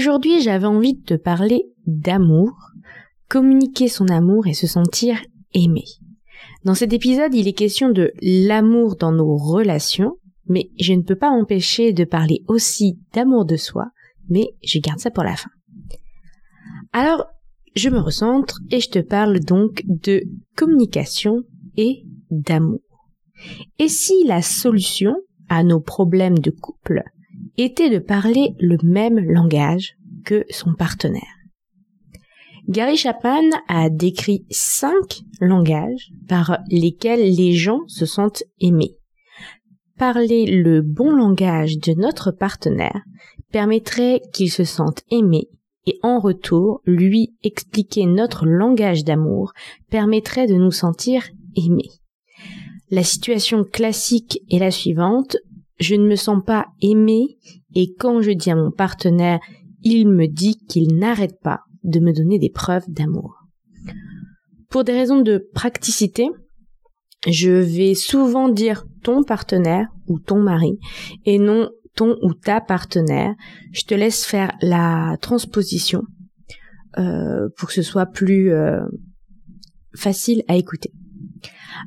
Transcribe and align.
Aujourd'hui, 0.00 0.40
j'avais 0.40 0.66
envie 0.66 0.94
de 0.94 1.02
te 1.02 1.12
parler 1.12 1.66
d'amour, 1.86 2.52
communiquer 3.28 3.86
son 3.86 4.08
amour 4.08 4.46
et 4.46 4.54
se 4.54 4.66
sentir 4.66 5.20
aimé. 5.52 5.84
Dans 6.64 6.74
cet 6.74 6.94
épisode, 6.94 7.34
il 7.34 7.46
est 7.46 7.52
question 7.52 7.90
de 7.90 8.10
l'amour 8.22 8.96
dans 8.96 9.12
nos 9.12 9.36
relations, 9.36 10.16
mais 10.46 10.70
je 10.80 10.94
ne 10.94 11.02
peux 11.02 11.16
pas 11.16 11.30
m'empêcher 11.30 11.92
de 11.92 12.04
parler 12.04 12.42
aussi 12.48 12.98
d'amour 13.12 13.44
de 13.44 13.56
soi, 13.56 13.88
mais 14.30 14.46
je 14.64 14.78
garde 14.78 15.00
ça 15.00 15.10
pour 15.10 15.22
la 15.22 15.36
fin. 15.36 15.50
Alors, 16.94 17.26
je 17.76 17.90
me 17.90 18.00
recentre 18.00 18.58
et 18.70 18.80
je 18.80 18.88
te 18.88 19.00
parle 19.00 19.40
donc 19.40 19.82
de 19.84 20.22
communication 20.56 21.42
et 21.76 22.06
d'amour. 22.30 22.80
Et 23.78 23.88
si 23.88 24.24
la 24.24 24.40
solution 24.40 25.14
à 25.50 25.62
nos 25.62 25.80
problèmes 25.80 26.38
de 26.38 26.50
couple 26.50 27.02
était 27.58 27.90
de 27.90 27.98
parler 27.98 28.54
le 28.58 28.76
même 28.82 29.18
langage 29.18 29.96
que 30.24 30.44
son 30.50 30.74
partenaire. 30.74 31.22
Gary 32.68 32.96
Chapman 32.96 33.50
a 33.68 33.90
décrit 33.90 34.44
cinq 34.50 35.22
langages 35.40 36.12
par 36.28 36.58
lesquels 36.68 37.34
les 37.34 37.52
gens 37.52 37.80
se 37.88 38.06
sentent 38.06 38.44
aimés. 38.60 38.96
Parler 39.98 40.46
le 40.46 40.80
bon 40.80 41.10
langage 41.10 41.78
de 41.78 41.92
notre 41.94 42.30
partenaire 42.30 43.02
permettrait 43.50 44.20
qu'il 44.32 44.50
se 44.50 44.64
sente 44.64 45.02
aimé 45.10 45.48
et 45.86 45.98
en 46.02 46.18
retour, 46.18 46.82
lui 46.84 47.34
expliquer 47.42 48.06
notre 48.06 48.46
langage 48.46 49.04
d'amour 49.04 49.52
permettrait 49.88 50.46
de 50.46 50.54
nous 50.54 50.70
sentir 50.70 51.24
aimés. 51.56 51.90
La 52.90 53.02
situation 53.02 53.64
classique 53.64 54.40
est 54.50 54.58
la 54.58 54.70
suivante. 54.70 55.36
Je 55.80 55.94
ne 55.94 56.06
me 56.06 56.16
sens 56.16 56.42
pas 56.44 56.66
aimé 56.82 57.38
et 57.74 57.94
quand 57.98 58.20
je 58.20 58.32
dis 58.32 58.50
à 58.50 58.56
mon 58.56 58.70
partenaire, 58.70 59.40
il 59.82 60.08
me 60.08 60.26
dit 60.26 60.58
qu'il 60.68 60.96
n'arrête 60.96 61.40
pas 61.42 61.60
de 61.84 62.00
me 62.00 62.12
donner 62.12 62.38
des 62.38 62.50
preuves 62.50 62.84
d'amour. 62.88 63.34
Pour 64.68 64.84
des 64.84 64.92
raisons 64.92 65.22
de 65.22 65.48
praticité, 65.54 66.28
je 67.26 67.50
vais 67.50 67.94
souvent 67.94 68.48
dire 68.48 68.84
ton 69.02 69.24
partenaire 69.24 69.88
ou 70.06 70.18
ton 70.18 70.40
mari 70.40 70.78
et 71.24 71.38
non 71.38 71.70
ton 71.96 72.16
ou 72.22 72.34
ta 72.34 72.60
partenaire. 72.60 73.34
Je 73.72 73.82
te 73.84 73.94
laisse 73.94 74.24
faire 74.24 74.52
la 74.60 75.16
transposition 75.20 76.02
euh, 76.98 77.48
pour 77.56 77.68
que 77.68 77.74
ce 77.74 77.82
soit 77.82 78.06
plus 78.06 78.52
euh, 78.52 78.80
facile 79.96 80.42
à 80.46 80.56
écouter. 80.56 80.92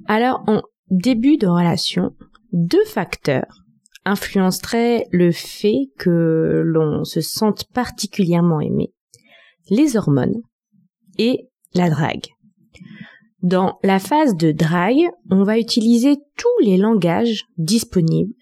Alors 0.08 0.44
en 0.48 0.62
début 0.90 1.38
de 1.38 1.48
relation, 1.48 2.16
deux 2.52 2.86
facteurs 2.86 3.63
influenceraient 4.06 5.08
le 5.12 5.32
fait 5.32 5.92
que 5.98 6.62
l'on 6.66 7.04
se 7.04 7.22
sente 7.22 7.66
particulièrement 7.74 8.60
aimé. 8.60 8.94
Les 9.70 9.96
hormones 9.96 10.42
et 11.18 11.50
la 11.74 11.90
drague. 11.90 12.28
Dans 13.42 13.80
la 13.84 14.00
phase 14.00 14.36
de 14.36 14.52
drague, 14.52 15.10
on 15.30 15.44
va 15.44 15.60
utiliser 15.60 16.16
tous 16.38 16.64
les 16.64 16.78
langages 16.78 17.46
disponibles, 17.58 18.34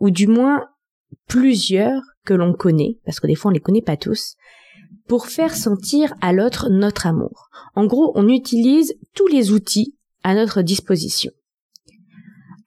ou 0.00 0.10
du 0.10 0.26
moins 0.26 0.66
plusieurs 1.28 2.02
que 2.24 2.34
l'on 2.34 2.52
connaît, 2.52 2.98
parce 3.04 3.20
que 3.20 3.26
des 3.26 3.34
fois 3.34 3.50
on 3.50 3.54
les 3.54 3.60
connaît 3.60 3.82
pas 3.82 3.96
tous, 3.96 4.34
pour 5.06 5.26
faire 5.26 5.54
sentir 5.54 6.14
à 6.20 6.32
l'autre 6.32 6.68
notre 6.68 7.06
amour. 7.06 7.48
En 7.74 7.86
gros, 7.86 8.12
on 8.14 8.28
utilise 8.28 8.94
tous 9.14 9.26
les 9.26 9.52
outils 9.52 9.96
à 10.22 10.34
notre 10.34 10.62
disposition. 10.62 11.32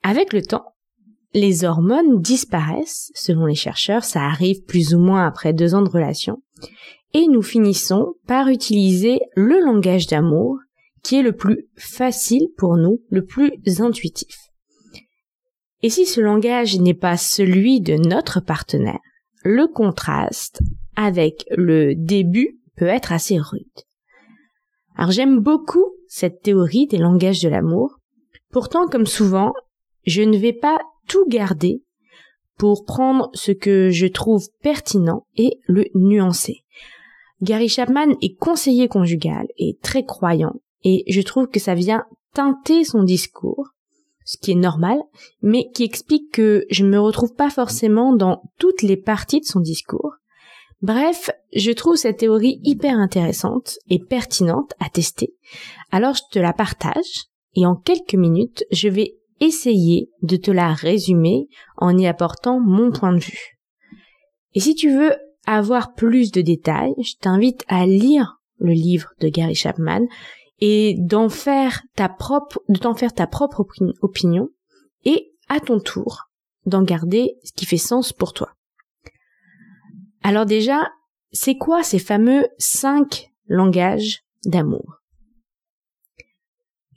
Avec 0.04 0.34
le 0.34 0.42
temps, 0.42 0.73
les 1.34 1.64
hormones 1.66 2.22
disparaissent, 2.22 3.12
selon 3.16 3.46
les 3.46 3.56
chercheurs, 3.56 4.04
ça 4.04 4.22
arrive 4.22 4.64
plus 4.64 4.94
ou 4.94 5.00
moins 5.00 5.26
après 5.26 5.54
deux 5.54 5.76
ans 5.76 5.82
de 5.82 5.90
relation, 5.90 6.42
et 7.14 7.28
nous 7.28 7.42
finissons 7.42 8.14
par 8.28 8.48
utiliser 8.48 9.20
le 9.36 9.60
langage 9.60 10.08
d'amour 10.08 10.58
qui 11.04 11.18
est 11.18 11.24
le 11.24 11.36
plus 11.36 11.68
facile 11.76 12.48
pour 12.58 12.78
nous, 12.78 13.02
le 13.10 13.26
plus 13.26 13.52
intuitif. 13.80 14.38
Et 15.82 15.90
si 15.90 16.06
ce 16.06 16.22
langage 16.22 16.80
n'est 16.80 16.94
pas 16.94 17.18
celui 17.18 17.82
de 17.82 17.96
notre 17.96 18.40
partenaire, 18.40 19.00
le 19.44 19.68
contraste 19.68 20.62
avec 20.96 21.46
le 21.52 21.94
début 21.94 22.58
peut 22.78 22.88
être 22.88 23.12
assez 23.12 23.38
rude. 23.38 23.66
Alors 24.96 25.12
j'aime 25.12 25.40
beaucoup 25.40 25.92
cette 26.08 26.42
théorie 26.42 26.88
des 26.88 26.98
langages 26.98 27.42
de 27.42 27.50
l'amour. 27.50 28.00
Pourtant, 28.52 28.88
comme 28.88 29.08
souvent, 29.08 29.54
je 30.06 30.22
ne 30.22 30.38
vais 30.38 30.54
pas 30.54 30.80
tout 31.08 31.26
garder 31.28 31.84
pour 32.58 32.86
prendre 32.86 33.30
ce 33.34 33.52
que 33.52 33.90
je 33.90 34.08
trouve 34.08 34.48
pertinent 34.62 35.26
et 35.36 35.60
le 35.68 35.86
nuancer. 35.96 36.64
Gary 37.42 37.68
Chapman 37.68 38.16
est 38.22 38.36
conseiller 38.36 38.88
conjugal 38.88 39.48
et 39.58 39.78
très 39.82 40.06
croyant 40.06 40.54
et 40.84 41.04
je 41.08 41.22
trouve 41.22 41.48
que 41.48 41.60
ça 41.60 41.76
vient 41.76 42.06
teinter 42.34 42.84
son 42.84 43.04
discours, 43.04 43.70
ce 44.26 44.38
qui 44.38 44.52
est 44.52 44.56
normal, 44.56 44.98
mais 45.42 45.70
qui 45.74 45.84
explique 45.84 46.32
que 46.32 46.66
je 46.70 46.84
ne 46.84 46.90
me 46.90 47.00
retrouve 47.00 47.34
pas 47.34 47.50
forcément 47.50 48.16
dans 48.16 48.42
toutes 48.60 48.82
les 48.82 48.98
parties 48.98 49.42
de 49.42 49.46
son 49.46 49.60
discours. 49.60 50.14
Bref, 50.82 51.30
je 51.56 51.72
trouve 51.72 51.96
cette 51.96 52.18
théorie 52.18 52.60
hyper 52.64 52.98
intéressante 52.98 53.78
et 53.90 54.00
pertinente 54.00 54.74
à 54.80 54.90
tester. 54.90 55.34
Alors 55.92 56.16
je 56.16 56.24
te 56.32 56.40
la 56.40 56.54
partage 56.54 57.28
et 57.56 57.66
en 57.66 57.76
quelques 57.76 58.16
minutes, 58.16 58.66
je 58.72 58.90
vais 58.90 59.16
essayer 59.44 60.10
de 60.22 60.36
te 60.36 60.52
la 60.52 60.74
résumer 60.74 61.48
en 61.78 61.98
y 61.98 62.08
apportant 62.08 62.60
mon 62.60 62.92
point 62.92 63.14
de 63.14 63.20
vue. 63.20 63.60
Et 64.54 64.60
si 64.60 64.76
tu 64.76 64.96
veux 64.96 65.14
avoir 65.46 65.94
plus 65.94 66.32
de 66.32 66.42
détails, 66.42 66.94
je 67.02 67.16
t'invite 67.20 67.64
à 67.68 67.86
lire 67.86 68.40
le 68.60 68.74
livre 68.74 69.10
de 69.20 69.30
Gary 69.30 69.56
Chapman 69.56 70.02
et 70.60 70.96
d'en 71.00 71.30
faire 71.30 71.82
ta 71.96 72.08
propre, 72.08 72.62
de 72.70 72.78
t'en 72.78 72.94
faire 72.94 73.14
ta 73.14 73.28
propre 73.28 73.66
opinion 74.02 74.50
et 75.04 75.34
à 75.50 75.60
ton 75.60 75.80
tour 75.80 76.30
d'en 76.66 76.84
garder 76.84 77.36
ce 77.44 77.52
qui 77.52 77.66
fait 77.66 77.78
sens 77.78 78.14
pour 78.14 78.34
toi. 78.34 78.54
Alors 80.24 80.46
déjà, 80.46 80.90
c'est 81.32 81.56
quoi 81.56 81.84
ces 81.84 82.00
fameux 82.00 82.48
cinq 82.58 83.32
langages 83.48 84.24
d'amour? 84.46 85.03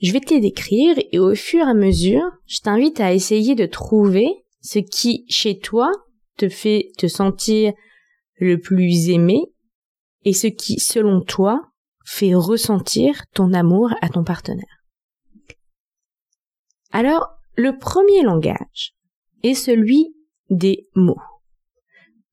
Je 0.02 0.12
vais 0.12 0.20
te 0.20 0.34
les 0.34 0.40
décrire 0.40 0.96
et 1.12 1.18
au 1.18 1.34
fur 1.34 1.66
et 1.66 1.70
à 1.70 1.74
mesure, 1.74 2.24
je 2.46 2.60
t'invite 2.60 3.00
à 3.00 3.14
essayer 3.14 3.54
de 3.54 3.66
trouver 3.66 4.28
ce 4.60 4.78
qui, 4.78 5.24
chez 5.28 5.58
toi, 5.58 5.90
te 6.36 6.48
fait 6.48 6.90
te 6.98 7.06
sentir 7.06 7.72
le 8.38 8.58
plus 8.60 9.08
aimé 9.08 9.40
et 10.24 10.32
ce 10.32 10.48
qui, 10.48 10.78
selon 10.78 11.22
toi, 11.22 11.62
fait 12.04 12.34
ressentir 12.34 13.24
ton 13.32 13.52
amour 13.52 13.90
à 14.02 14.08
ton 14.08 14.22
partenaire. 14.22 14.64
Alors, 16.92 17.28
le 17.56 17.78
premier 17.78 18.22
langage 18.22 18.94
est 19.42 19.54
celui 19.54 20.14
des 20.50 20.88
mots. 20.94 21.20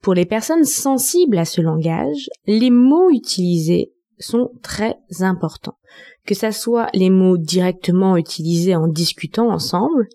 Pour 0.01 0.13
les 0.13 0.25
personnes 0.25 0.65
sensibles 0.65 1.37
à 1.37 1.45
ce 1.45 1.61
langage, 1.61 2.29
les 2.45 2.69
mots 2.69 3.09
utilisés 3.09 3.92
sont 4.19 4.51
très 4.61 4.97
importants. 5.19 5.77
Que 6.25 6.35
ça 6.35 6.51
soit 6.51 6.89
les 6.93 7.09
mots 7.09 7.37
directement 7.37 8.17
utilisés 8.17 8.75
en 8.75 8.87
discutant 8.87 9.49
ensemble, 9.49 10.07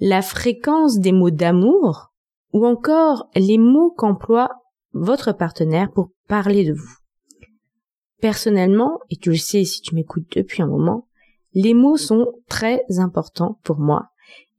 la 0.00 0.22
fréquence 0.22 0.98
des 0.98 1.12
mots 1.12 1.30
d'amour, 1.30 2.12
ou 2.52 2.66
encore 2.66 3.28
les 3.34 3.58
mots 3.58 3.94
qu'emploie 3.96 4.50
votre 4.92 5.32
partenaire 5.32 5.90
pour 5.90 6.10
parler 6.28 6.64
de 6.64 6.74
vous. 6.74 6.96
Personnellement, 8.20 9.00
et 9.10 9.16
tu 9.16 9.30
le 9.30 9.36
sais 9.36 9.64
si 9.64 9.80
tu 9.80 9.94
m'écoutes 9.94 10.36
depuis 10.36 10.62
un 10.62 10.66
moment, 10.66 11.08
les 11.54 11.74
mots 11.74 11.96
sont 11.96 12.32
très 12.48 12.84
importants 12.98 13.58
pour 13.64 13.78
moi, 13.78 14.08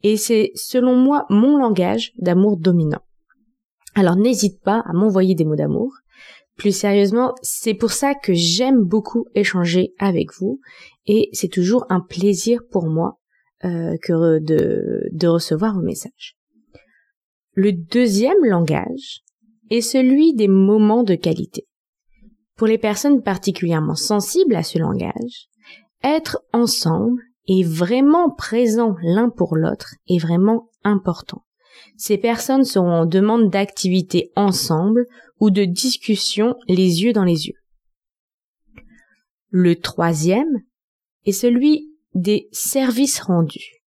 et 0.04 0.18
c'est 0.18 0.52
selon 0.56 0.96
moi 0.96 1.26
mon 1.30 1.58
langage 1.58 2.12
d'amour 2.18 2.58
dominant. 2.58 3.02
Alors 3.96 4.16
n'hésite 4.16 4.62
pas 4.62 4.84
à 4.86 4.94
m'envoyer 4.94 5.36
des 5.36 5.46
mots 5.46 5.56
d'amour, 5.56 5.94
plus 6.56 6.76
sérieusement, 6.76 7.34
c'est 7.42 7.74
pour 7.74 7.92
ça 7.92 8.14
que 8.14 8.34
j'aime 8.34 8.84
beaucoup 8.84 9.26
échanger 9.34 9.94
avec 10.00 10.34
vous 10.40 10.60
et 11.06 11.30
c'est 11.34 11.48
toujours 11.48 11.86
un 11.90 12.00
plaisir 12.00 12.62
pour 12.72 12.88
moi 12.88 13.20
euh, 13.66 13.96
que 14.04 14.40
de, 14.40 15.10
de 15.12 15.28
recevoir 15.28 15.74
vos 15.76 15.82
messages. 15.82 16.38
Le 17.54 17.72
deuxième 17.72 18.44
langage 18.46 19.22
est 19.70 19.82
celui 19.82 20.34
des 20.34 20.48
moments 20.48 21.04
de 21.04 21.16
qualité. 21.16 21.68
Pour 22.56 22.68
les 22.68 22.78
personnes 22.78 23.24
particulièrement 23.24 23.96
sensibles 23.96 24.56
à 24.56 24.64
ce 24.64 24.78
langage, 24.78 25.50
être 26.04 26.44
ensemble 26.54 27.22
et 27.48 27.64
vraiment 27.64 28.30
présent 28.30 28.96
l'un 29.02 29.30
pour 29.30 29.56
l'autre 29.56 29.96
est 30.08 30.20
vraiment 30.20 30.70
important. 30.84 31.44
Ces 31.98 32.18
personnes 32.18 32.66
seront 32.66 32.92
en 32.92 33.06
demande 33.06 33.50
d'activité 33.50 34.32
ensemble 34.36 35.06
ou 35.40 35.50
de 35.50 35.66
discussion 35.66 36.56
les 36.68 37.04
yeux 37.04 37.14
dans 37.14 37.24
les 37.24 37.48
yeux. 37.48 37.60
Le 39.50 39.76
troisième 39.76 40.62
est 41.26 41.32
celui 41.32 41.92
des 42.16 42.48
services 42.52 43.20
rendus. 43.22 43.84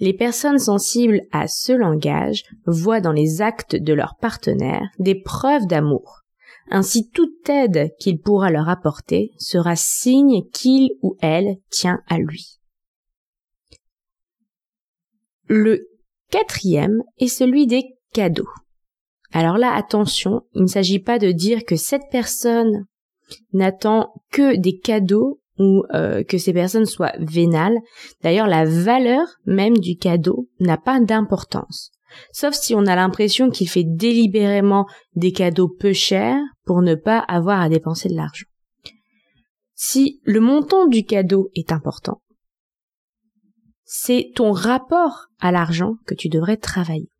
Les 0.00 0.12
personnes 0.12 0.58
sensibles 0.58 1.20
à 1.30 1.46
ce 1.46 1.72
langage 1.72 2.42
voient 2.66 3.00
dans 3.00 3.12
les 3.12 3.42
actes 3.42 3.76
de 3.76 3.92
leur 3.92 4.16
partenaire 4.20 4.88
des 4.98 5.14
preuves 5.14 5.66
d'amour. 5.66 6.22
Ainsi 6.70 7.10
toute 7.10 7.48
aide 7.48 7.90
qu'il 8.00 8.20
pourra 8.20 8.50
leur 8.50 8.68
apporter 8.68 9.32
sera 9.38 9.76
signe 9.76 10.42
qu'il 10.52 10.90
ou 11.02 11.16
elle 11.20 11.56
tient 11.70 12.00
à 12.08 12.18
lui. 12.18 12.58
Quatrième 16.34 17.04
est 17.18 17.28
celui 17.28 17.68
des 17.68 17.84
cadeaux. 18.12 18.48
Alors 19.32 19.56
là, 19.56 19.72
attention, 19.72 20.42
il 20.54 20.62
ne 20.62 20.66
s'agit 20.66 20.98
pas 20.98 21.20
de 21.20 21.30
dire 21.30 21.64
que 21.64 21.76
cette 21.76 22.08
personne 22.10 22.86
n'attend 23.52 24.12
que 24.32 24.56
des 24.56 24.76
cadeaux 24.76 25.40
ou 25.60 25.84
euh, 25.94 26.24
que 26.24 26.38
ces 26.38 26.52
personnes 26.52 26.86
soient 26.86 27.14
vénales. 27.20 27.78
D'ailleurs, 28.24 28.48
la 28.48 28.64
valeur 28.64 29.24
même 29.46 29.78
du 29.78 29.96
cadeau 29.96 30.48
n'a 30.58 30.76
pas 30.76 30.98
d'importance. 30.98 31.92
Sauf 32.32 32.54
si 32.54 32.74
on 32.74 32.86
a 32.86 32.96
l'impression 32.96 33.50
qu'il 33.50 33.68
fait 33.68 33.84
délibérément 33.86 34.86
des 35.14 35.30
cadeaux 35.30 35.68
peu 35.68 35.92
chers 35.92 36.40
pour 36.64 36.82
ne 36.82 36.96
pas 36.96 37.18
avoir 37.20 37.60
à 37.60 37.68
dépenser 37.68 38.08
de 38.08 38.16
l'argent. 38.16 38.46
Si 39.76 40.20
le 40.24 40.40
montant 40.40 40.86
du 40.86 41.04
cadeau 41.04 41.50
est 41.54 41.70
important, 41.70 42.20
c'est 43.84 44.32
ton 44.34 44.52
rapport 44.52 45.26
à 45.40 45.52
l'argent 45.52 45.96
que 46.06 46.14
tu 46.14 46.28
devrais 46.28 46.56
travailler. 46.56 47.10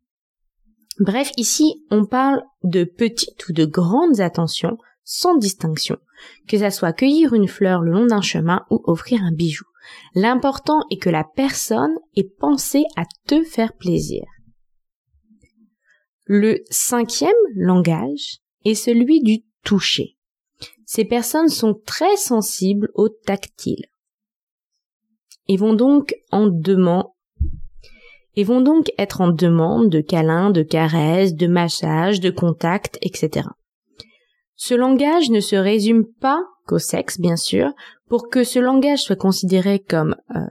Bref, 0.99 1.31
ici, 1.37 1.83
on 1.91 2.05
parle 2.05 2.41
de 2.63 2.83
petites 2.83 3.47
ou 3.47 3.53
de 3.53 3.65
grandes 3.65 4.21
attentions 4.21 4.77
sans 5.03 5.37
distinction, 5.37 5.97
que 6.47 6.57
ça 6.57 6.71
soit 6.71 6.93
cueillir 6.93 7.33
une 7.33 7.47
fleur 7.47 7.81
le 7.81 7.91
long 7.91 8.05
d'un 8.07 8.21
chemin 8.21 8.65
ou 8.71 8.81
offrir 8.85 9.21
un 9.21 9.31
bijou. 9.31 9.65
L'important 10.15 10.81
est 10.89 10.97
que 10.97 11.09
la 11.09 11.23
personne 11.23 11.93
ait 12.15 12.29
pensé 12.39 12.83
à 12.95 13.03
te 13.27 13.43
faire 13.43 13.73
plaisir. 13.73 14.23
Le 16.23 16.63
cinquième 16.71 17.31
langage 17.55 18.39
est 18.63 18.73
celui 18.73 19.21
du 19.21 19.43
toucher. 19.63 20.17
Ces 20.87 21.05
personnes 21.05 21.49
sont 21.49 21.79
très 21.85 22.17
sensibles 22.17 22.89
au 22.95 23.09
tactile 23.09 23.85
et 25.47 25.57
vont 25.57 25.73
donc 25.73 26.15
en 26.31 26.47
demande 26.47 27.07
et 28.35 28.43
vont 28.43 28.61
donc 28.61 28.91
être 28.97 29.21
en 29.21 29.29
demande 29.29 29.89
de 29.89 30.01
câlins, 30.01 30.51
de 30.51 30.61
caresses, 30.61 31.35
de 31.35 31.47
massages, 31.47 32.19
de 32.19 32.29
contacts, 32.29 32.97
etc. 33.01 33.47
Ce 34.55 34.73
langage 34.73 35.29
ne 35.29 35.39
se 35.39 35.55
résume 35.55 36.05
pas 36.19 36.43
qu'au 36.67 36.79
sexe, 36.79 37.19
bien 37.19 37.37
sûr. 37.37 37.71
Pour 38.07 38.29
que 38.29 38.43
ce 38.43 38.59
langage 38.59 39.03
soit 39.03 39.15
considéré 39.15 39.79
comme 39.79 40.15
euh, 40.35 40.41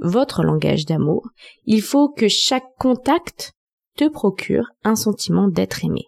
votre 0.00 0.42
langage 0.42 0.86
d'amour, 0.86 1.28
il 1.64 1.82
faut 1.82 2.08
que 2.08 2.28
chaque 2.28 2.74
contact 2.78 3.52
te 3.96 4.08
procure 4.08 4.70
un 4.82 4.96
sentiment 4.96 5.48
d'être 5.48 5.84
aimé. 5.84 6.04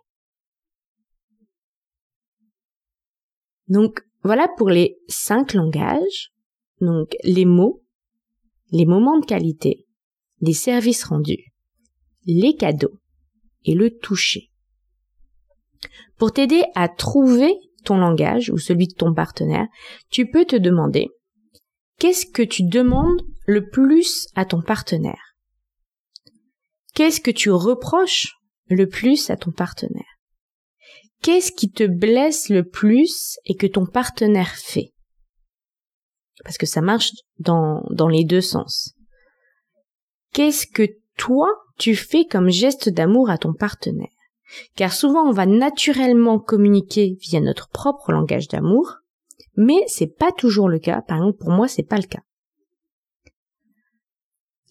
Donc 3.68 4.02
voilà 4.22 4.48
pour 4.56 4.68
les 4.68 4.98
cinq 5.08 5.54
langages, 5.54 6.32
donc 6.80 7.16
les 7.22 7.44
mots, 7.44 7.82
les 8.70 8.86
moments 8.86 9.18
de 9.18 9.26
qualité, 9.26 9.86
les 10.40 10.54
services 10.54 11.04
rendus, 11.04 11.52
les 12.24 12.54
cadeaux 12.56 12.98
et 13.64 13.74
le 13.74 13.90
toucher. 13.90 14.50
Pour 16.18 16.32
t'aider 16.32 16.62
à 16.74 16.88
trouver 16.88 17.54
ton 17.84 17.98
langage 17.98 18.50
ou 18.50 18.58
celui 18.58 18.88
de 18.88 18.94
ton 18.94 19.14
partenaire, 19.14 19.66
tu 20.10 20.30
peux 20.30 20.44
te 20.44 20.56
demander 20.56 21.08
qu'est-ce 21.98 22.26
que 22.26 22.42
tu 22.42 22.64
demandes 22.64 23.22
le 23.46 23.68
plus 23.68 24.26
à 24.34 24.44
ton 24.44 24.62
partenaire? 24.62 25.36
Qu'est-ce 26.94 27.20
que 27.20 27.30
tu 27.30 27.50
reproches 27.50 28.34
le 28.68 28.88
plus 28.88 29.30
à 29.30 29.36
ton 29.36 29.52
partenaire? 29.52 30.16
Qu'est-ce 31.22 31.52
qui 31.52 31.70
te 31.70 31.84
blesse 31.84 32.48
le 32.48 32.68
plus 32.68 33.38
et 33.44 33.54
que 33.54 33.66
ton 33.66 33.86
partenaire 33.86 34.54
fait? 34.56 34.92
Parce 36.44 36.58
que 36.58 36.66
ça 36.66 36.80
marche 36.80 37.12
dans, 37.38 37.82
dans 37.90 38.08
les 38.08 38.24
deux 38.24 38.40
sens. 38.40 38.94
Qu'est-ce 40.32 40.66
que 40.66 40.86
toi, 41.16 41.48
tu 41.78 41.94
fais 41.94 42.26
comme 42.26 42.50
geste 42.50 42.88
d'amour 42.88 43.30
à 43.30 43.38
ton 43.38 43.54
partenaire? 43.54 44.08
Car 44.76 44.92
souvent 44.92 45.28
on 45.28 45.32
va 45.32 45.46
naturellement 45.46 46.38
communiquer 46.38 47.16
via 47.20 47.40
notre 47.40 47.68
propre 47.68 48.12
langage 48.12 48.48
d'amour, 48.48 48.98
mais 49.56 49.82
c'est 49.86 50.14
pas 50.14 50.32
toujours 50.32 50.68
le 50.68 50.78
cas. 50.78 51.02
Par 51.02 51.18
exemple, 51.18 51.38
pour 51.38 51.50
moi, 51.50 51.68
c'est 51.68 51.82
pas 51.82 51.96
le 51.96 52.06
cas. 52.06 52.22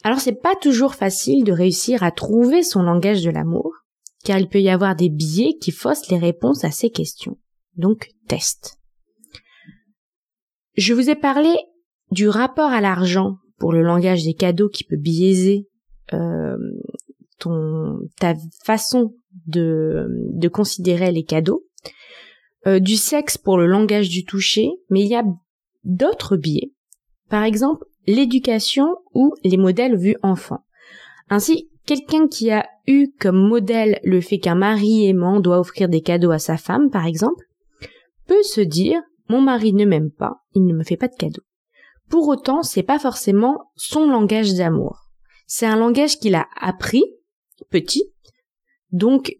Alors 0.03 0.19
c'est 0.19 0.39
pas 0.39 0.55
toujours 0.55 0.93
facile 0.93 1.43
de 1.43 1.51
réussir 1.51 2.03
à 2.03 2.11
trouver 2.11 2.61
son 2.61 2.83
langage 2.83 3.23
de 3.23 3.31
l'amour, 3.31 3.73
car 4.23 4.37
il 4.37 4.47
peut 4.47 4.61
y 4.61 4.69
avoir 4.69 4.95
des 4.95 5.09
biais 5.09 5.57
qui 5.59 5.71
faussent 5.71 6.09
les 6.09 6.19
réponses 6.19 6.63
à 6.63 6.71
ces 6.71 6.91
questions. 6.91 7.37
Donc, 7.75 8.09
test. 8.27 8.79
Je 10.75 10.93
vous 10.93 11.09
ai 11.09 11.15
parlé 11.15 11.55
du 12.11 12.27
rapport 12.27 12.71
à 12.71 12.81
l'argent 12.81 13.37
pour 13.57 13.71
le 13.71 13.81
langage 13.81 14.23
des 14.23 14.33
cadeaux 14.33 14.69
qui 14.69 14.83
peut 14.83 14.97
biaiser 14.97 15.67
euh, 16.13 16.57
ton 17.39 17.99
ta 18.19 18.35
façon 18.63 19.15
de, 19.47 20.07
de 20.33 20.47
considérer 20.47 21.11
les 21.11 21.23
cadeaux, 21.23 21.65
euh, 22.67 22.79
du 22.79 22.95
sexe 22.95 23.37
pour 23.37 23.57
le 23.57 23.67
langage 23.67 24.09
du 24.09 24.25
toucher, 24.25 24.69
mais 24.89 25.01
il 25.01 25.07
y 25.07 25.15
a 25.15 25.23
d'autres 25.83 26.37
biais. 26.37 26.71
Par 27.29 27.43
exemple, 27.43 27.85
l'éducation 28.07 28.87
ou 29.13 29.33
les 29.43 29.57
modèles 29.57 29.97
vus 29.97 30.17
enfants. 30.21 30.63
Ainsi, 31.29 31.69
quelqu'un 31.85 32.27
qui 32.27 32.51
a 32.51 32.67
eu 32.87 33.07
comme 33.19 33.37
modèle 33.37 33.99
le 34.03 34.21
fait 34.21 34.39
qu'un 34.39 34.55
mari 34.55 35.07
aimant 35.07 35.39
doit 35.39 35.59
offrir 35.59 35.89
des 35.89 36.01
cadeaux 36.01 36.31
à 36.31 36.39
sa 36.39 36.57
femme, 36.57 36.89
par 36.89 37.05
exemple, 37.05 37.45
peut 38.27 38.43
se 38.43 38.61
dire 38.61 39.01
mon 39.29 39.41
mari 39.41 39.73
ne 39.73 39.85
m'aime 39.85 40.11
pas, 40.11 40.43
il 40.53 40.65
ne 40.65 40.73
me 40.73 40.83
fait 40.83 40.97
pas 40.97 41.07
de 41.07 41.15
cadeaux. 41.15 41.43
Pour 42.09 42.27
autant, 42.27 42.63
c'est 42.63 42.83
pas 42.83 42.99
forcément 42.99 43.71
son 43.75 44.07
langage 44.07 44.53
d'amour. 44.53 44.99
C'est 45.47 45.65
un 45.65 45.77
langage 45.77 46.19
qu'il 46.19 46.35
a 46.35 46.47
appris 46.59 47.03
petit 47.71 48.11
donc, 48.95 49.35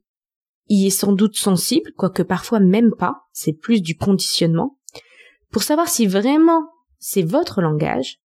il 0.68 0.86
est 0.86 0.90
sans 0.90 1.14
doute 1.14 1.38
sensible, 1.38 1.92
quoique 1.96 2.24
parfois 2.24 2.60
même 2.60 2.92
pas, 2.98 3.22
c'est 3.32 3.54
plus 3.54 3.82
du 3.82 3.96
conditionnement. 3.96 4.78
Pour 5.50 5.64
savoir 5.64 5.88
si 5.88 6.08
vraiment 6.08 6.68
c'est 7.00 7.22
votre 7.22 7.62
langage, 7.62 8.18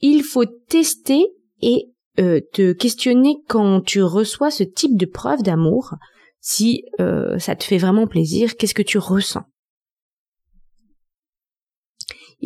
il 0.00 0.24
faut 0.24 0.46
tester 0.46 1.24
et 1.60 1.92
euh, 2.18 2.40
te 2.52 2.72
questionner 2.72 3.36
quand 3.48 3.82
tu 3.82 4.02
reçois 4.02 4.50
ce 4.50 4.64
type 4.64 4.96
de 4.96 5.06
preuve 5.06 5.42
d'amour, 5.42 5.94
si 6.40 6.84
euh, 7.00 7.38
ça 7.38 7.54
te 7.54 7.62
fait 7.62 7.78
vraiment 7.78 8.08
plaisir, 8.08 8.56
qu'est-ce 8.56 8.74
que 8.74 8.82
tu 8.82 8.98
ressens? 8.98 9.44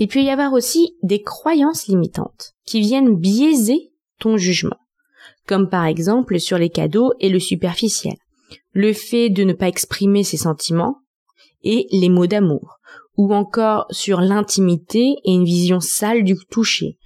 Il 0.01 0.07
peut 0.07 0.23
y 0.23 0.31
avoir 0.31 0.53
aussi 0.53 0.97
des 1.03 1.23
croyances 1.23 1.89
limitantes 1.89 2.55
qui 2.65 2.81
viennent 2.81 3.17
biaiser 3.17 3.91
ton 4.21 4.37
jugement 4.37 4.79
comme 5.49 5.69
par 5.69 5.87
exemple 5.87 6.39
sur 6.39 6.59
les 6.59 6.69
cadeaux 6.69 7.13
et 7.19 7.31
le 7.31 7.41
superficiel, 7.41 8.15
le 8.73 8.93
fait 8.93 9.31
de 9.31 9.43
ne 9.43 9.55
pas 9.55 9.67
exprimer 9.67 10.23
ses 10.23 10.37
sentiments 10.37 10.99
et 11.63 11.87
les 11.91 12.11
mots 12.11 12.27
d'amour, 12.27 12.79
ou 13.17 13.35
encore 13.35 13.87
sur 13.91 14.21
l'intimité 14.21 15.17
et 15.25 15.33
une 15.33 15.45
vision 15.45 15.81
sale 15.81 16.23
du 16.23 16.37
toucher. 16.51 16.99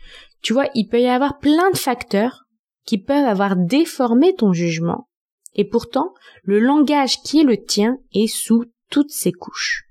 Tu 0.42 0.52
vois, 0.52 0.66
il 0.75 0.88
peut 0.88 1.00
y 1.00 1.06
avoir 1.06 1.38
plein 1.38 1.70
de 1.70 1.78
facteurs 1.78 2.42
qui 2.84 2.99
peuvent 2.99 3.26
avoir 3.26 3.56
déformé 3.56 4.34
ton 4.34 4.52
jugement, 4.52 5.08
et 5.54 5.64
pourtant 5.64 6.12
le 6.42 6.58
langage 6.58 7.22
qui 7.22 7.40
est 7.40 7.44
le 7.44 7.64
tien 7.64 7.96
est 8.12 8.26
sous 8.26 8.64
toutes 8.90 9.12
ces 9.12 9.32
couches. 9.32 9.84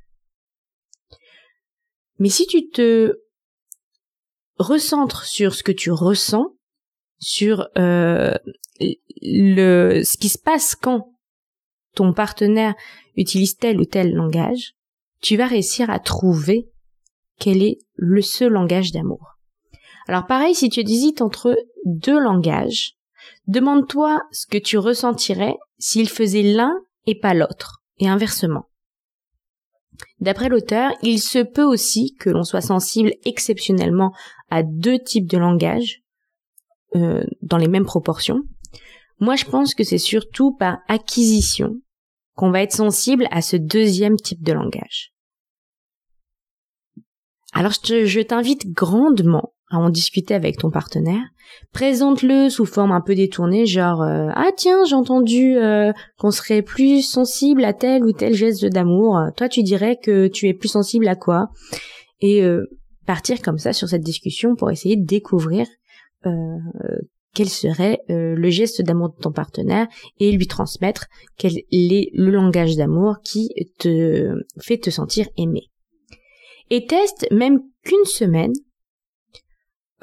Mais 2.21 2.29
si 2.29 2.45
tu 2.45 2.69
te 2.69 3.15
recentres 4.59 5.25
sur 5.25 5.55
ce 5.55 5.63
que 5.63 5.71
tu 5.71 5.89
ressens, 5.89 6.53
sur 7.17 7.67
euh, 7.79 8.35
le 9.23 10.03
ce 10.03 10.17
qui 10.19 10.29
se 10.29 10.37
passe 10.37 10.75
quand 10.75 11.15
ton 11.95 12.13
partenaire 12.13 12.75
utilise 13.15 13.57
tel 13.57 13.79
ou 13.79 13.85
tel 13.85 14.13
langage, 14.13 14.75
tu 15.19 15.35
vas 15.35 15.47
réussir 15.47 15.89
à 15.89 15.97
trouver 15.97 16.69
quel 17.39 17.63
est 17.63 17.79
le 17.95 18.21
seul 18.21 18.51
langage 18.51 18.91
d'amour. 18.91 19.39
Alors 20.07 20.27
pareil, 20.27 20.53
si 20.53 20.69
tu 20.69 20.81
hésites 20.81 21.23
entre 21.23 21.57
deux 21.85 22.19
langages, 22.19 22.97
demande-toi 23.47 24.21
ce 24.31 24.45
que 24.45 24.59
tu 24.59 24.77
ressentirais 24.77 25.55
s'il 25.79 26.07
faisait 26.07 26.43
l'un 26.43 26.75
et 27.07 27.15
pas 27.15 27.33
l'autre, 27.33 27.81
et 27.97 28.07
inversement. 28.07 28.69
D'après 30.19 30.49
l'auteur, 30.49 30.91
il 31.01 31.19
se 31.19 31.39
peut 31.39 31.63
aussi 31.63 32.15
que 32.15 32.29
l'on 32.29 32.43
soit 32.43 32.61
sensible 32.61 33.13
exceptionnellement 33.25 34.13
à 34.49 34.63
deux 34.63 34.99
types 34.99 35.29
de 35.29 35.37
langage, 35.37 36.01
euh, 36.95 37.23
dans 37.41 37.57
les 37.57 37.67
mêmes 37.67 37.85
proportions. 37.85 38.41
Moi, 39.19 39.35
je 39.35 39.45
pense 39.45 39.75
que 39.75 39.83
c'est 39.83 39.97
surtout 39.97 40.55
par 40.55 40.79
acquisition 40.87 41.75
qu'on 42.35 42.51
va 42.51 42.61
être 42.61 42.73
sensible 42.73 43.27
à 43.31 43.41
ce 43.41 43.55
deuxième 43.55 44.17
type 44.17 44.43
de 44.43 44.51
langage. 44.51 45.13
Alors, 47.53 47.71
je 47.71 48.21
t'invite 48.21 48.71
grandement 48.71 49.53
à 49.71 49.77
en 49.77 49.89
discuter 49.89 50.33
avec 50.33 50.57
ton 50.57 50.69
partenaire, 50.69 51.23
présente-le 51.73 52.49
sous 52.49 52.65
forme 52.65 52.91
un 52.91 53.01
peu 53.01 53.15
détournée, 53.15 53.65
genre 53.65 54.01
euh, 54.01 54.27
ah 54.33 54.51
tiens 54.55 54.83
j'ai 54.85 54.95
entendu 54.95 55.57
euh, 55.57 55.91
qu'on 56.17 56.31
serait 56.31 56.61
plus 56.61 57.01
sensible 57.01 57.63
à 57.63 57.73
tel 57.73 58.03
ou 58.03 58.11
tel 58.11 58.33
geste 58.33 58.65
d'amour. 58.65 59.17
Toi 59.37 59.47
tu 59.49 59.63
dirais 59.63 59.97
que 60.01 60.27
tu 60.27 60.47
es 60.47 60.53
plus 60.53 60.67
sensible 60.67 61.07
à 61.07 61.15
quoi? 61.15 61.47
Et 62.19 62.43
euh, 62.43 62.65
partir 63.05 63.41
comme 63.41 63.57
ça 63.57 63.73
sur 63.73 63.87
cette 63.87 64.03
discussion 64.03 64.55
pour 64.55 64.69
essayer 64.71 64.97
de 64.97 65.05
découvrir 65.05 65.65
quel 67.33 67.49
serait 67.49 67.97
le 68.09 68.49
geste 68.51 68.83
d'amour 68.83 69.09
de 69.09 69.21
ton 69.23 69.31
partenaire 69.31 69.87
et 70.19 70.31
lui 70.31 70.45
transmettre 70.45 71.07
quel 71.35 71.53
est 71.71 72.11
le 72.13 72.29
langage 72.29 72.75
d'amour 72.75 73.15
qui 73.23 73.49
te 73.79 74.35
fait 74.59 74.77
te 74.77 74.91
sentir 74.91 75.25
aimé. 75.37 75.61
Et 76.69 76.85
teste 76.85 77.27
même 77.31 77.59
qu'une 77.83 78.05
semaine 78.05 78.53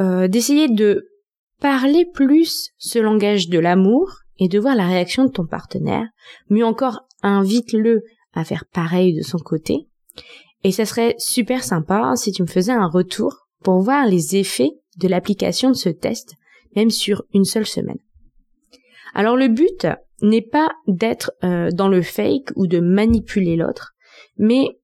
euh, 0.01 0.29
d'essayer 0.29 0.69
de 0.69 1.09
parler 1.61 2.05
plus 2.05 2.71
ce 2.79 2.99
langage 2.99 3.49
de 3.49 3.59
l'amour 3.59 4.13
et 4.39 4.49
de 4.49 4.59
voir 4.59 4.77
la 4.77 4.87
réaction 4.87 5.25
de 5.25 5.31
ton 5.31 5.47
partenaire. 5.47 6.07
Mieux 6.51 6.65
encore, 6.65 7.01
invite-le 7.23 8.03
à 8.33 8.45
faire 8.45 8.65
pareil 8.73 9.15
de 9.15 9.23
son 9.23 9.39
côté. 9.39 9.89
Et 10.65 10.73
ça 10.73 10.85
serait 10.85 11.15
super 11.19 11.65
sympa 11.65 12.13
si 12.17 12.33
tu 12.33 12.43
me 12.43 12.49
faisais 12.49 12.73
un 12.73 12.87
retour 12.87 13.49
pour 13.63 13.81
voir 13.81 14.07
les 14.07 14.37
effets 14.37 14.73
de 14.99 15.09
l'application 15.09 15.71
de 15.71 15.77
ce 15.77 15.89
test, 15.89 16.35
même 16.77 16.91
sur 16.91 17.25
une 17.33 17.45
seule 17.45 17.67
semaine. 17.67 17.99
Alors 19.15 19.37
le 19.37 19.49
but 19.49 19.87
n'est 20.23 20.43
pas 20.43 20.71
d'être 20.87 21.33
euh, 21.45 21.71
dans 21.73 21.89
le 21.89 22.03
fake 22.03 22.51
ou 22.57 22.67
de 22.67 22.81
manipuler 22.81 23.57
l'autre, 23.57 23.95
mais 24.37 24.79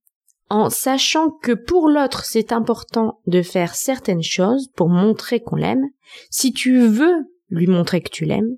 en 0.50 0.70
sachant 0.70 1.30
que 1.30 1.52
pour 1.52 1.88
l'autre 1.88 2.24
c'est 2.24 2.52
important 2.52 3.20
de 3.26 3.42
faire 3.42 3.74
certaines 3.74 4.22
choses 4.22 4.68
pour 4.76 4.88
montrer 4.88 5.40
qu'on 5.40 5.56
l'aime, 5.56 5.84
si 6.30 6.52
tu 6.52 6.86
veux 6.86 7.14
lui 7.48 7.66
montrer 7.66 8.00
que 8.00 8.10
tu 8.10 8.24
l'aimes, 8.24 8.56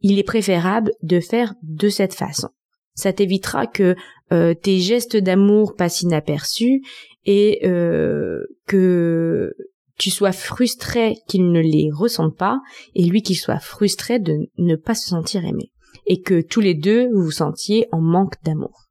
il 0.00 0.18
est 0.18 0.24
préférable 0.24 0.92
de 1.02 1.20
faire 1.20 1.54
de 1.62 1.88
cette 1.88 2.14
façon. 2.14 2.48
Ça 2.94 3.12
t'évitera 3.12 3.66
que 3.66 3.96
euh, 4.32 4.54
tes 4.54 4.78
gestes 4.78 5.16
d'amour 5.16 5.74
passent 5.74 6.02
inaperçus 6.02 6.82
et 7.24 7.66
euh, 7.66 8.40
que 8.66 9.52
tu 9.98 10.10
sois 10.10 10.32
frustré 10.32 11.16
qu'il 11.26 11.50
ne 11.50 11.60
les 11.60 11.90
ressente 11.92 12.36
pas 12.36 12.60
et 12.94 13.04
lui 13.04 13.22
qu'il 13.22 13.36
soit 13.36 13.58
frustré 13.58 14.18
de 14.18 14.36
ne 14.58 14.76
pas 14.76 14.94
se 14.94 15.08
sentir 15.08 15.44
aimé 15.44 15.72
et 16.06 16.20
que 16.20 16.40
tous 16.40 16.60
les 16.60 16.74
deux 16.74 17.08
vous 17.12 17.24
vous 17.24 17.30
sentiez 17.30 17.86
en 17.92 18.00
manque 18.00 18.42
d'amour. 18.42 18.83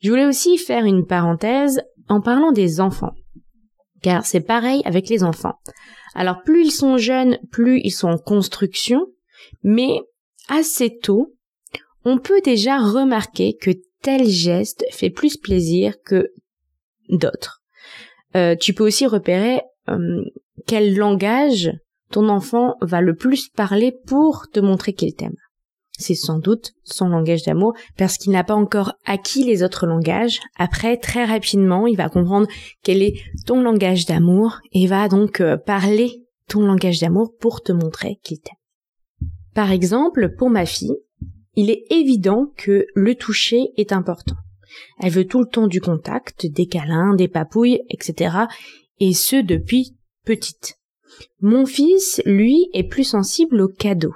Je 0.00 0.10
voulais 0.10 0.26
aussi 0.26 0.58
faire 0.58 0.84
une 0.84 1.06
parenthèse 1.06 1.80
en 2.08 2.20
parlant 2.20 2.52
des 2.52 2.80
enfants. 2.80 3.14
Car 4.02 4.26
c'est 4.26 4.40
pareil 4.40 4.82
avec 4.84 5.08
les 5.08 5.24
enfants. 5.24 5.58
Alors 6.14 6.42
plus 6.42 6.66
ils 6.66 6.72
sont 6.72 6.96
jeunes, 6.96 7.38
plus 7.50 7.80
ils 7.82 7.90
sont 7.90 8.08
en 8.08 8.18
construction, 8.18 9.06
mais 9.62 10.00
assez 10.48 10.96
tôt, 10.98 11.34
on 12.04 12.18
peut 12.18 12.40
déjà 12.44 12.78
remarquer 12.78 13.56
que 13.56 13.72
tel 14.02 14.26
geste 14.26 14.84
fait 14.92 15.10
plus 15.10 15.36
plaisir 15.36 15.94
que 16.04 16.32
d'autres. 17.08 17.62
Euh, 18.36 18.54
tu 18.54 18.74
peux 18.74 18.86
aussi 18.86 19.06
repérer 19.06 19.60
euh, 19.88 20.22
quel 20.66 20.96
langage 20.96 21.72
ton 22.10 22.28
enfant 22.28 22.74
va 22.80 23.00
le 23.00 23.14
plus 23.14 23.48
parler 23.48 23.92
pour 24.06 24.46
te 24.52 24.60
montrer 24.60 24.92
qu'il 24.92 25.14
t'aime 25.14 25.36
c'est 25.98 26.14
sans 26.14 26.38
doute 26.38 26.72
son 26.84 27.08
langage 27.08 27.42
d'amour 27.44 27.74
parce 27.96 28.18
qu'il 28.18 28.32
n'a 28.32 28.44
pas 28.44 28.54
encore 28.54 28.92
acquis 29.04 29.44
les 29.44 29.62
autres 29.62 29.86
langages. 29.86 30.40
Après, 30.56 30.96
très 30.96 31.24
rapidement, 31.24 31.86
il 31.86 31.96
va 31.96 32.08
comprendre 32.08 32.46
quel 32.82 33.02
est 33.02 33.14
ton 33.46 33.62
langage 33.62 34.06
d'amour 34.06 34.58
et 34.72 34.86
va 34.86 35.08
donc 35.08 35.40
euh, 35.40 35.56
parler 35.56 36.26
ton 36.48 36.60
langage 36.60 37.00
d'amour 37.00 37.32
pour 37.38 37.62
te 37.62 37.72
montrer 37.72 38.18
qu'il 38.22 38.40
t'aime. 38.40 38.54
Par 39.54 39.72
exemple, 39.72 40.34
pour 40.36 40.50
ma 40.50 40.66
fille, 40.66 40.96
il 41.54 41.70
est 41.70 41.84
évident 41.90 42.52
que 42.56 42.86
le 42.94 43.14
toucher 43.14 43.70
est 43.76 43.92
important. 43.92 44.36
Elle 45.00 45.12
veut 45.12 45.26
tout 45.26 45.40
le 45.40 45.48
temps 45.48 45.66
du 45.66 45.80
contact, 45.80 46.46
des 46.46 46.66
câlins, 46.66 47.14
des 47.14 47.28
papouilles, 47.28 47.80
etc. 47.88 48.36
Et 49.00 49.14
ce 49.14 49.36
depuis 49.36 49.96
petite. 50.24 50.78
Mon 51.40 51.64
fils, 51.64 52.20
lui, 52.26 52.68
est 52.74 52.84
plus 52.84 53.04
sensible 53.04 53.60
aux 53.60 53.68
cadeaux. 53.68 54.14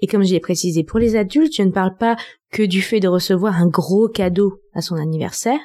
Et 0.00 0.06
comme 0.06 0.22
j'ai 0.22 0.40
précisé 0.40 0.84
pour 0.84 0.98
les 0.98 1.16
adultes, 1.16 1.54
je 1.56 1.62
ne 1.62 1.70
parle 1.70 1.96
pas 1.96 2.16
que 2.50 2.62
du 2.62 2.82
fait 2.82 3.00
de 3.00 3.08
recevoir 3.08 3.56
un 3.56 3.68
gros 3.68 4.08
cadeau 4.08 4.60
à 4.74 4.82
son 4.82 4.96
anniversaire 4.96 5.60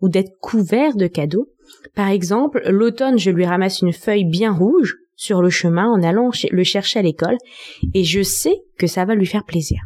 ou 0.00 0.08
d'être 0.08 0.32
couvert 0.40 0.96
de 0.96 1.06
cadeaux. 1.06 1.48
Par 1.94 2.08
exemple, 2.08 2.62
l'automne, 2.68 3.18
je 3.18 3.30
lui 3.30 3.44
ramasse 3.44 3.80
une 3.80 3.92
feuille 3.92 4.24
bien 4.24 4.52
rouge 4.52 4.96
sur 5.14 5.42
le 5.42 5.50
chemin 5.50 5.88
en 5.88 6.02
allant 6.02 6.30
le 6.50 6.64
chercher 6.64 6.98
à 6.98 7.02
l'école 7.02 7.36
et 7.94 8.02
je 8.02 8.22
sais 8.22 8.62
que 8.78 8.86
ça 8.86 9.04
va 9.04 9.14
lui 9.14 9.26
faire 9.26 9.44
plaisir. 9.44 9.80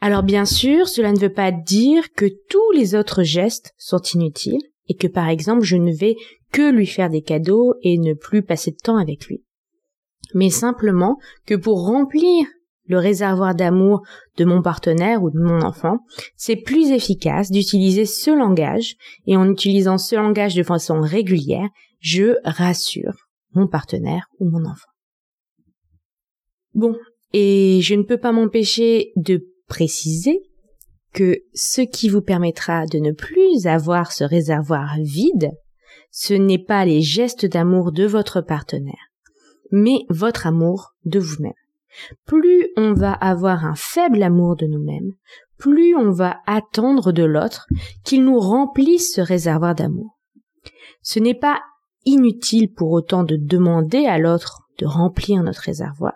Alors 0.00 0.22
bien 0.22 0.44
sûr, 0.44 0.88
cela 0.88 1.10
ne 1.12 1.18
veut 1.18 1.32
pas 1.32 1.50
dire 1.50 2.12
que 2.12 2.26
tous 2.48 2.70
les 2.72 2.94
autres 2.94 3.22
gestes 3.22 3.72
sont 3.78 4.00
inutiles 4.14 4.62
et 4.88 4.94
que 4.94 5.06
par 5.06 5.28
exemple 5.28 5.64
je 5.64 5.76
ne 5.76 5.92
vais 5.92 6.16
que 6.52 6.70
lui 6.70 6.86
faire 6.86 7.10
des 7.10 7.22
cadeaux 7.22 7.74
et 7.82 7.98
ne 7.98 8.14
plus 8.14 8.42
passer 8.42 8.70
de 8.70 8.76
temps 8.76 8.98
avec 8.98 9.26
lui 9.26 9.45
mais 10.36 10.50
simplement 10.50 11.16
que 11.46 11.54
pour 11.54 11.86
remplir 11.86 12.46
le 12.84 12.98
réservoir 12.98 13.54
d'amour 13.54 14.02
de 14.36 14.44
mon 14.44 14.60
partenaire 14.60 15.22
ou 15.22 15.30
de 15.30 15.38
mon 15.38 15.62
enfant, 15.62 16.00
c'est 16.36 16.56
plus 16.56 16.90
efficace 16.90 17.50
d'utiliser 17.50 18.04
ce 18.04 18.30
langage 18.30 18.96
et 19.26 19.36
en 19.36 19.50
utilisant 19.50 19.96
ce 19.96 20.14
langage 20.14 20.54
de 20.54 20.62
façon 20.62 21.00
régulière, 21.00 21.68
je 22.00 22.36
rassure 22.44 23.14
mon 23.54 23.66
partenaire 23.66 24.28
ou 24.38 24.50
mon 24.50 24.66
enfant. 24.66 24.90
Bon, 26.74 26.94
et 27.32 27.80
je 27.80 27.94
ne 27.94 28.02
peux 28.02 28.18
pas 28.18 28.32
m'empêcher 28.32 29.12
de 29.16 29.40
préciser 29.68 30.42
que 31.14 31.38
ce 31.54 31.80
qui 31.80 32.10
vous 32.10 32.20
permettra 32.20 32.84
de 32.84 32.98
ne 32.98 33.12
plus 33.12 33.66
avoir 33.66 34.12
ce 34.12 34.22
réservoir 34.22 34.96
vide, 35.00 35.50
ce 36.10 36.34
n'est 36.34 36.62
pas 36.62 36.84
les 36.84 37.00
gestes 37.00 37.46
d'amour 37.46 37.90
de 37.90 38.04
votre 38.04 38.42
partenaire, 38.42 39.05
mais 39.70 40.00
votre 40.08 40.46
amour 40.46 40.94
de 41.04 41.18
vous-même. 41.18 41.52
Plus 42.26 42.68
on 42.76 42.92
va 42.92 43.12
avoir 43.12 43.64
un 43.64 43.74
faible 43.74 44.22
amour 44.22 44.56
de 44.56 44.66
nous-mêmes, 44.66 45.12
plus 45.58 45.94
on 45.96 46.10
va 46.10 46.40
attendre 46.46 47.12
de 47.12 47.24
l'autre 47.24 47.66
qu'il 48.04 48.24
nous 48.24 48.38
remplisse 48.38 49.14
ce 49.14 49.20
réservoir 49.20 49.74
d'amour. 49.74 50.18
Ce 51.02 51.18
n'est 51.18 51.34
pas 51.34 51.60
inutile 52.04 52.72
pour 52.72 52.90
autant 52.92 53.24
de 53.24 53.36
demander 53.36 54.06
à 54.06 54.18
l'autre 54.18 54.62
de 54.78 54.86
remplir 54.86 55.42
notre 55.42 55.62
réservoir, 55.62 56.12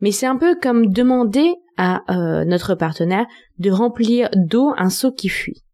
mais 0.00 0.12
c'est 0.12 0.26
un 0.26 0.36
peu 0.36 0.56
comme 0.60 0.86
demander 0.86 1.52
à 1.76 2.02
euh, 2.10 2.44
notre 2.44 2.74
partenaire 2.74 3.26
de 3.58 3.70
remplir 3.70 4.28
d'eau 4.34 4.72
un 4.76 4.90
seau 4.90 5.12
qui 5.12 5.28
fuit. 5.28 5.64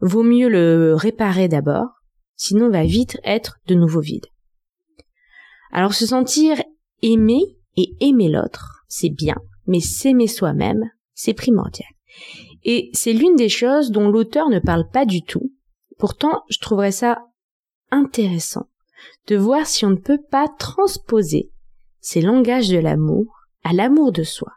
Vaut 0.00 0.22
mieux 0.22 0.48
le 0.48 0.94
réparer 0.94 1.48
d'abord, 1.48 2.02
sinon 2.36 2.70
va 2.70 2.84
vite 2.84 3.18
être 3.24 3.58
de 3.66 3.74
nouveau 3.74 4.00
vide. 4.00 4.26
Alors 5.74 5.92
se 5.92 6.06
sentir 6.06 6.62
aimé 7.02 7.40
et 7.76 7.96
aimer 8.00 8.28
l'autre, 8.28 8.84
c'est 8.86 9.10
bien, 9.10 9.34
mais 9.66 9.80
s'aimer 9.80 10.28
soi-même, 10.28 10.88
c'est 11.14 11.34
primordial. 11.34 11.88
Et 12.62 12.90
c'est 12.92 13.12
l'une 13.12 13.34
des 13.34 13.48
choses 13.48 13.90
dont 13.90 14.08
l'auteur 14.08 14.48
ne 14.50 14.60
parle 14.60 14.88
pas 14.88 15.04
du 15.04 15.22
tout. 15.22 15.52
Pourtant, 15.98 16.44
je 16.48 16.60
trouverais 16.60 16.92
ça 16.92 17.24
intéressant 17.90 18.68
de 19.26 19.36
voir 19.36 19.66
si 19.66 19.84
on 19.84 19.90
ne 19.90 19.96
peut 19.96 20.22
pas 20.30 20.46
transposer 20.46 21.50
ces 22.00 22.20
langages 22.20 22.68
de 22.68 22.78
l'amour 22.78 23.26
à 23.64 23.72
l'amour 23.72 24.12
de 24.12 24.22
soi. 24.22 24.52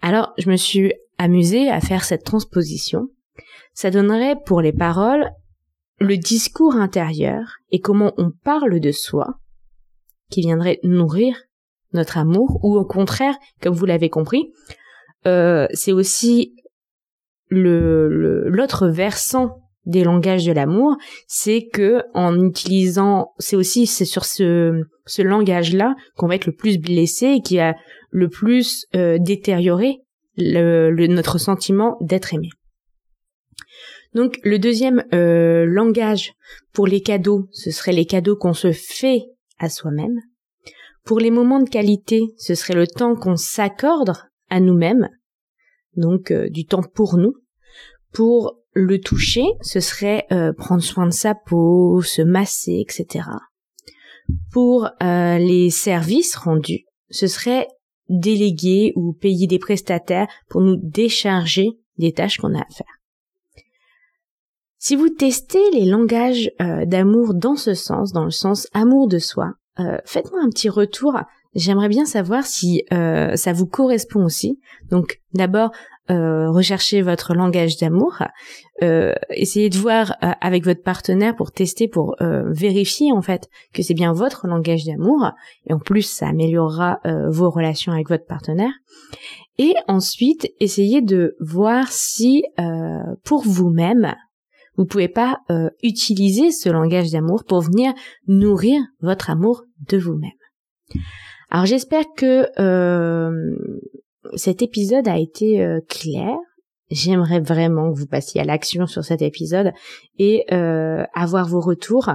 Alors, 0.00 0.32
je 0.38 0.48
me 0.48 0.56
suis 0.56 0.94
amusée 1.18 1.68
à 1.68 1.82
faire 1.82 2.04
cette 2.04 2.24
transposition. 2.24 3.08
Ça 3.74 3.90
donnerait 3.90 4.36
pour 4.46 4.62
les 4.62 4.72
paroles 4.72 5.30
le 5.98 6.16
discours 6.16 6.76
intérieur 6.76 7.56
et 7.70 7.80
comment 7.80 8.14
on 8.16 8.30
parle 8.30 8.80
de 8.80 8.92
soi 8.92 9.38
qui 10.30 10.40
viendrait 10.40 10.78
nourrir 10.82 11.36
notre 11.92 12.18
amour, 12.18 12.60
ou 12.62 12.76
au 12.76 12.84
contraire, 12.84 13.34
comme 13.62 13.74
vous 13.74 13.86
l'avez 13.86 14.10
compris, 14.10 14.52
euh, 15.26 15.66
c'est 15.72 15.92
aussi 15.92 16.54
le 17.48 18.48
l'autre 18.48 18.88
versant 18.88 19.62
des 19.86 20.04
langages 20.04 20.44
de 20.44 20.52
l'amour, 20.52 20.96
c'est 21.26 21.66
que 21.72 22.02
en 22.12 22.38
utilisant, 22.44 23.32
c'est 23.38 23.56
aussi 23.56 23.86
c'est 23.86 24.04
sur 24.04 24.26
ce 24.26 24.82
ce 25.06 25.22
langage-là 25.22 25.94
qu'on 26.16 26.28
va 26.28 26.34
être 26.34 26.46
le 26.46 26.54
plus 26.54 26.78
blessé 26.78 27.26
et 27.38 27.40
qui 27.40 27.58
a 27.58 27.74
le 28.10 28.28
plus 28.28 28.86
euh, 28.94 29.18
notre 30.38 31.38
sentiment 31.38 31.96
d'être 32.02 32.34
aimé. 32.34 32.50
Donc 34.14 34.38
le 34.44 34.58
deuxième 34.58 35.04
euh, 35.14 35.64
langage 35.64 36.32
pour 36.72 36.86
les 36.86 37.00
cadeaux, 37.00 37.48
ce 37.52 37.70
serait 37.70 37.92
les 37.92 38.06
cadeaux 38.06 38.36
qu'on 38.36 38.54
se 38.54 38.72
fait 38.72 39.22
à 39.58 39.68
soi-même. 39.68 40.20
Pour 41.04 41.20
les 41.20 41.30
moments 41.30 41.60
de 41.60 41.68
qualité, 41.68 42.22
ce 42.36 42.54
serait 42.54 42.74
le 42.74 42.86
temps 42.86 43.14
qu'on 43.14 43.36
s'accorde 43.36 44.14
à 44.50 44.60
nous-mêmes, 44.60 45.08
donc 45.96 46.30
euh, 46.30 46.48
du 46.50 46.66
temps 46.66 46.82
pour 46.82 47.16
nous. 47.16 47.34
Pour 48.12 48.58
le 48.72 49.00
toucher, 49.00 49.44
ce 49.60 49.80
serait 49.80 50.26
prendre 50.56 50.82
soin 50.82 51.06
de 51.06 51.12
sa 51.12 51.34
peau, 51.34 52.00
se 52.00 52.22
masser, 52.22 52.80
etc. 52.80 53.26
Pour 54.52 54.88
les 55.00 55.68
services 55.70 56.36
rendus, 56.36 56.84
ce 57.10 57.26
serait 57.26 57.66
déléguer 58.08 58.92
ou 58.96 59.12
payer 59.12 59.46
des 59.46 59.58
prestataires 59.58 60.28
pour 60.48 60.60
nous 60.60 60.76
décharger 60.76 61.78
des 61.98 62.12
tâches 62.12 62.38
qu'on 62.38 62.54
a 62.54 62.60
à 62.60 62.68
faire. 62.70 62.97
Si 64.80 64.94
vous 64.94 65.08
testez 65.08 65.70
les 65.72 65.84
langages 65.84 66.52
euh, 66.60 66.84
d'amour 66.86 67.34
dans 67.34 67.56
ce 67.56 67.74
sens, 67.74 68.12
dans 68.12 68.24
le 68.24 68.30
sens 68.30 68.68
amour 68.72 69.08
de 69.08 69.18
soi, 69.18 69.54
euh, 69.80 69.98
faites-moi 70.04 70.40
un 70.40 70.50
petit 70.50 70.68
retour. 70.68 71.14
J'aimerais 71.56 71.88
bien 71.88 72.04
savoir 72.04 72.46
si 72.46 72.84
euh, 72.92 73.34
ça 73.34 73.52
vous 73.52 73.66
correspond 73.66 74.24
aussi. 74.24 74.60
Donc 74.90 75.20
d'abord, 75.34 75.70
recherchez 76.10 77.02
votre 77.02 77.34
langage 77.34 77.76
d'amour. 77.76 78.22
essayez 78.80 79.68
de 79.68 79.76
voir 79.76 80.16
avec 80.40 80.64
votre 80.64 80.82
partenaire 80.82 81.36
pour 81.36 81.52
tester, 81.52 81.86
pour 81.86 82.16
vérifier 82.20 83.12
en 83.12 83.20
fait 83.20 83.50
que 83.74 83.82
c'est 83.82 83.92
bien 83.92 84.14
votre 84.14 84.46
langage 84.46 84.86
d'amour. 84.86 85.32
Et 85.66 85.74
en 85.74 85.78
plus, 85.78 86.08
ça 86.08 86.28
améliorera 86.28 87.00
vos 87.28 87.50
relations 87.50 87.92
avec 87.92 88.08
votre 88.08 88.24
partenaire. 88.24 88.72
Et 89.58 89.74
ensuite, 89.86 90.50
essayez 90.60 91.02
de 91.02 91.36
voir 91.40 91.88
si 91.88 92.42
pour 93.22 93.42
vous-même, 93.42 94.14
vous 94.78 94.86
pouvez 94.86 95.08
pas 95.08 95.40
euh, 95.50 95.68
utiliser 95.82 96.52
ce 96.52 96.68
langage 96.68 97.10
d'amour 97.10 97.44
pour 97.44 97.60
venir 97.60 97.92
nourrir 98.28 98.80
votre 99.00 99.28
amour 99.28 99.64
de 99.90 99.98
vous-même. 99.98 100.30
Alors 101.50 101.66
j'espère 101.66 102.04
que 102.16 102.46
euh, 102.60 103.56
cet 104.36 104.62
épisode 104.62 105.08
a 105.08 105.18
été 105.18 105.62
euh, 105.62 105.80
clair. 105.88 106.32
J'aimerais 106.90 107.40
vraiment 107.40 107.92
que 107.92 107.98
vous 107.98 108.06
passiez 108.06 108.40
à 108.40 108.44
l'action 108.44 108.86
sur 108.86 109.04
cet 109.04 109.20
épisode 109.20 109.72
et 110.18 110.46
avoir 110.50 111.46
vos 111.46 111.60
retours. 111.60 112.10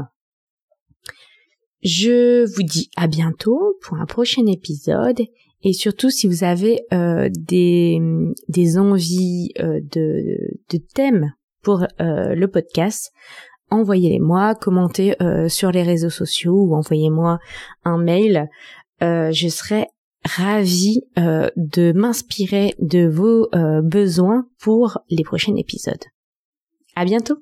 Je 1.83 2.43
vous 2.55 2.63
dis 2.63 2.89
à 2.95 3.05
bientôt 3.05 3.77
pour 3.83 3.97
un 3.97 4.07
prochain 4.07 4.47
épisode 4.47 5.21
et 5.61 5.73
surtout 5.73 6.09
si 6.09 6.25
vous 6.25 6.43
avez 6.43 6.79
des, 6.89 7.99
des 8.47 8.77
envies 8.79 9.49
de, 9.59 10.39
de 10.71 10.77
thèmes 10.95 11.33
pour 11.63 11.83
euh, 11.99 12.35
le 12.35 12.47
podcast, 12.47 13.11
envoyez-les-moi, 13.71 14.55
commentez 14.55 15.15
euh, 15.21 15.49
sur 15.49 15.71
les 15.71 15.83
réseaux 15.83 16.09
sociaux 16.09 16.61
ou 16.61 16.75
envoyez-moi 16.75 17.39
un 17.83 17.97
mail. 17.97 18.49
Euh, 19.01 19.31
je 19.31 19.47
serai 19.47 19.87
ravie 20.25 21.01
de 21.17 21.91
m'inspirer 21.91 22.75
de 22.79 23.05
vos 23.05 23.49
besoins 23.81 24.47
pour 24.57 24.99
les 25.09 25.23
prochains 25.25 25.57
épisodes. 25.57 26.05
À 26.95 27.03
bientôt! 27.03 27.39